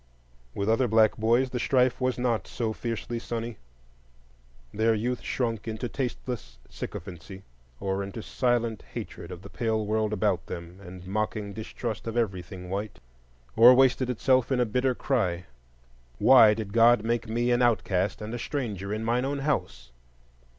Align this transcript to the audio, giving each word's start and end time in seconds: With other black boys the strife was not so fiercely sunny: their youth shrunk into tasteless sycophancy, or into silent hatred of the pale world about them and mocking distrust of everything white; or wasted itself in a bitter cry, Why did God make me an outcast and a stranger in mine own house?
With 0.55 0.67
other 0.67 0.87
black 0.87 1.15
boys 1.17 1.51
the 1.51 1.59
strife 1.59 2.01
was 2.01 2.17
not 2.17 2.47
so 2.47 2.73
fiercely 2.73 3.19
sunny: 3.19 3.57
their 4.73 4.95
youth 4.95 5.21
shrunk 5.21 5.67
into 5.67 5.87
tasteless 5.87 6.57
sycophancy, 6.71 7.43
or 7.79 8.01
into 8.01 8.23
silent 8.23 8.81
hatred 8.95 9.29
of 9.31 9.43
the 9.43 9.49
pale 9.51 9.85
world 9.85 10.11
about 10.11 10.47
them 10.47 10.79
and 10.83 11.05
mocking 11.05 11.53
distrust 11.53 12.07
of 12.07 12.17
everything 12.17 12.67
white; 12.67 12.97
or 13.55 13.75
wasted 13.75 14.09
itself 14.09 14.51
in 14.51 14.59
a 14.59 14.65
bitter 14.65 14.95
cry, 14.95 15.45
Why 16.17 16.55
did 16.55 16.73
God 16.73 17.03
make 17.03 17.29
me 17.29 17.51
an 17.51 17.61
outcast 17.61 18.23
and 18.23 18.33
a 18.33 18.39
stranger 18.39 18.91
in 18.91 19.05
mine 19.05 19.23
own 19.23 19.37
house? 19.37 19.91